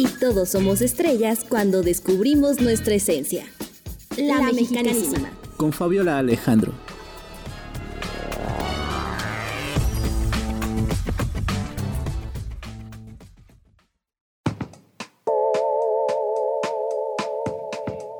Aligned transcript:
Y 0.00 0.06
todos 0.06 0.50
somos 0.50 0.80
estrellas 0.80 1.44
cuando 1.48 1.82
descubrimos 1.82 2.60
nuestra 2.60 2.94
esencia. 2.94 3.44
La, 4.16 4.40
mexicanísima. 4.40 5.28
Con 5.56 5.72
Fabiola 5.72 6.18
Alejandro. 6.18 6.72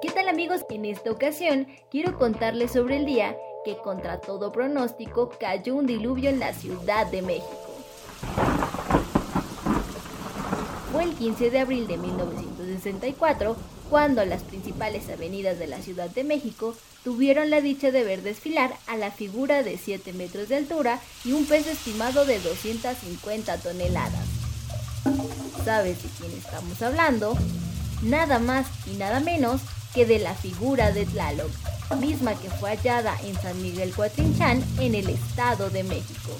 ¿Qué 0.02 0.10
tal 0.10 0.28
amigos? 0.28 0.62
En 0.70 0.84
esta 0.84 1.12
ocasión 1.12 1.68
quiero 1.92 2.18
contarles 2.18 2.72
sobre 2.72 2.96
el 2.96 3.06
día 3.06 3.36
que 3.64 3.76
contra 3.76 4.20
todo 4.20 4.50
pronóstico 4.50 5.30
cayó 5.38 5.76
un 5.76 5.86
diluvio 5.86 6.28
en 6.28 6.40
la 6.40 6.52
Ciudad 6.52 7.06
de 7.06 7.22
México. 7.22 7.67
El 11.00 11.14
15 11.14 11.50
de 11.50 11.60
abril 11.60 11.86
de 11.86 11.96
1964 11.96 13.56
cuando 13.88 14.24
las 14.24 14.42
principales 14.42 15.08
avenidas 15.08 15.58
de 15.58 15.68
la 15.68 15.80
Ciudad 15.80 16.10
de 16.10 16.24
México 16.24 16.74
tuvieron 17.04 17.50
la 17.50 17.60
dicha 17.60 17.90
de 17.90 18.02
ver 18.02 18.22
desfilar 18.22 18.74
a 18.86 18.96
la 18.96 19.10
figura 19.10 19.62
de 19.62 19.78
7 19.78 20.12
metros 20.12 20.48
de 20.48 20.56
altura 20.56 21.00
y 21.24 21.32
un 21.32 21.46
peso 21.46 21.70
estimado 21.70 22.24
de 22.24 22.40
250 22.40 23.58
toneladas. 23.58 24.26
¿Sabes 25.64 26.02
de 26.02 26.08
quién 26.18 26.32
estamos 26.32 26.82
hablando? 26.82 27.36
Nada 28.02 28.38
más 28.40 28.66
y 28.86 28.96
nada 28.96 29.20
menos 29.20 29.60
que 29.94 30.04
de 30.04 30.18
la 30.18 30.34
figura 30.34 30.90
de 30.90 31.06
Tlaloc, 31.06 31.50
misma 32.00 32.34
que 32.34 32.50
fue 32.50 32.70
hallada 32.70 33.16
en 33.24 33.34
San 33.40 33.60
Miguel 33.62 33.92
Coatrinchán 33.94 34.62
en 34.80 34.94
el 34.94 35.08
Estado 35.08 35.70
de 35.70 35.84
México. 35.84 36.32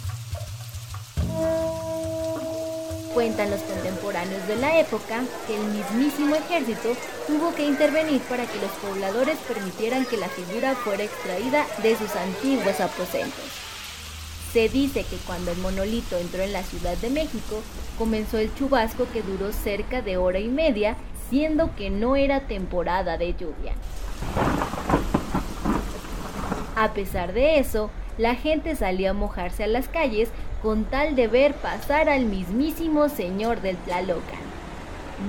Cuentan 3.14 3.50
los 3.50 3.60
contemporáneos 3.62 4.46
de 4.46 4.56
la 4.56 4.78
época 4.78 5.24
que 5.46 5.56
el 5.56 5.64
mismísimo 5.68 6.34
ejército 6.36 6.90
tuvo 7.26 7.54
que 7.54 7.66
intervenir 7.66 8.20
para 8.22 8.44
que 8.46 8.60
los 8.60 8.70
pobladores 8.72 9.38
permitieran 9.48 10.04
que 10.04 10.16
la 10.16 10.28
figura 10.28 10.74
fuera 10.74 11.04
extraída 11.04 11.66
de 11.82 11.96
sus 11.96 12.14
antiguos 12.14 12.80
aposentos. 12.80 13.44
Se 14.52 14.68
dice 14.68 15.04
que 15.04 15.16
cuando 15.26 15.50
el 15.50 15.58
monolito 15.58 16.16
entró 16.16 16.42
en 16.42 16.52
la 16.52 16.62
Ciudad 16.62 16.96
de 16.98 17.10
México, 17.10 17.62
comenzó 17.98 18.38
el 18.38 18.54
chubasco 18.54 19.06
que 19.12 19.22
duró 19.22 19.52
cerca 19.52 20.00
de 20.00 20.16
hora 20.16 20.38
y 20.38 20.48
media, 20.48 20.96
siendo 21.28 21.74
que 21.76 21.90
no 21.90 22.16
era 22.16 22.46
temporada 22.46 23.18
de 23.18 23.34
lluvia. 23.34 23.74
A 26.76 26.92
pesar 26.92 27.32
de 27.32 27.58
eso, 27.58 27.90
la 28.18 28.34
gente 28.34 28.76
salía 28.76 29.10
a 29.10 29.14
mojarse 29.14 29.64
a 29.64 29.68
las 29.68 29.88
calles 29.88 30.30
con 30.62 30.84
tal 30.84 31.14
de 31.14 31.28
ver 31.28 31.54
pasar 31.54 32.08
al 32.08 32.26
mismísimo 32.26 33.08
señor 33.08 33.62
del 33.62 33.76
Tlalocan. 33.76 34.48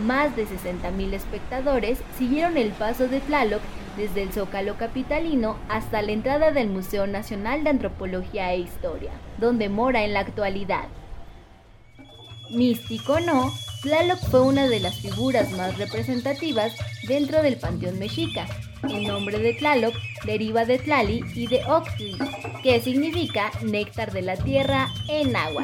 Más 0.06 0.36
de 0.36 0.46
60.000 0.46 1.14
espectadores 1.14 2.00
siguieron 2.18 2.58
el 2.58 2.72
paso 2.72 3.08
de 3.08 3.22
Tlaloc 3.22 3.62
desde 3.96 4.24
el 4.24 4.32
Zócalo 4.32 4.76
Capitalino 4.78 5.56
hasta 5.68 6.02
la 6.02 6.12
entrada 6.12 6.52
del 6.52 6.70
Museo 6.70 7.08
Nacional 7.08 7.64
de 7.64 7.72
Antropología 7.72 8.54
e 8.54 8.60
Historia, 8.60 9.12
donde 9.38 9.70
mora 9.70 10.04
en 10.04 10.14
la 10.14 10.22
actualidad. 10.22 10.86
Místico 12.52 13.20
no, 13.20 13.52
Tlaloc 13.82 14.20
fue 14.30 14.42
una 14.42 14.68
de 14.68 14.80
las 14.80 14.96
figuras 14.96 15.52
más 15.52 15.78
representativas 15.78 16.74
dentro 17.08 17.42
del 17.42 17.58
panteón 17.58 17.98
mexica. 17.98 18.46
El 18.84 19.08
nombre 19.08 19.40
de 19.40 19.54
Tlaloc 19.54 19.94
deriva 20.26 20.66
de 20.66 20.80
Tlali 20.80 21.24
y 21.34 21.48
de 21.48 21.64
Oxtli, 21.66 22.18
que 22.62 22.82
significa 22.82 23.52
néctar 23.62 24.12
de 24.12 24.22
la 24.22 24.36
tierra 24.36 24.88
en 25.08 25.36
agua. 25.36 25.64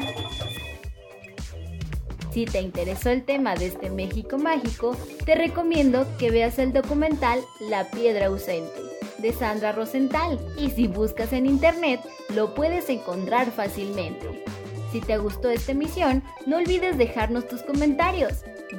Si 2.32 2.46
te 2.46 2.60
interesó 2.60 3.10
el 3.10 3.24
tema 3.24 3.54
de 3.54 3.66
este 3.66 3.90
México 3.90 4.38
mágico, 4.38 4.96
te 5.24 5.34
recomiendo 5.34 6.06
que 6.18 6.30
veas 6.30 6.58
el 6.58 6.72
documental 6.72 7.40
La 7.60 7.90
piedra 7.90 8.26
ausente 8.26 8.86
de 9.18 9.32
Sandra 9.32 9.72
Rosenthal 9.72 10.38
y 10.58 10.70
si 10.70 10.86
buscas 10.88 11.32
en 11.32 11.46
internet 11.46 12.00
lo 12.34 12.54
puedes 12.54 12.88
encontrar 12.88 13.50
fácilmente. 13.50 14.44
Si 14.92 15.00
te 15.00 15.18
gustó 15.18 15.50
esta 15.50 15.72
emisión, 15.72 16.22
no 16.46 16.56
olvides 16.56 16.96
dejarnos 16.96 17.48
tus 17.48 17.62
comentarios. 17.62 18.32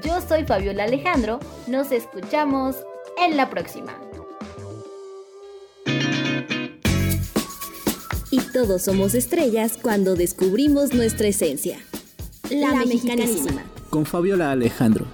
Yo 0.03 0.22
soy 0.22 0.45
Fabiola 0.45 0.85
Alejandro, 0.85 1.40
nos 1.68 1.91
escuchamos 1.91 2.78
en 3.23 3.38
la 3.38 3.50
próxima. 3.50 3.97
Y 8.31 8.40
todos 8.53 8.84
somos 8.84 9.13
estrellas 9.13 9.78
cuando 9.81 10.16
descubrimos 10.16 10.94
nuestra 10.94 11.28
esencia. 11.28 11.79
La, 12.50 12.74
mexicanísima. 12.74 13.63
Con 13.89 14.06
Fabiola 14.06 14.51
Alejandro. 14.51 15.06